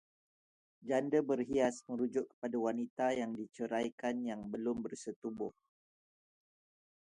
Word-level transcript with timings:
Janda 0.87 1.19
berhias 1.29 1.77
merujuk 1.89 2.25
kepada 2.31 2.57
wanita 2.65 3.07
yang 3.21 3.31
diceraikan 3.39 4.15
yang 4.29 4.41
belum 4.53 4.77
bersetubuh 4.85 5.53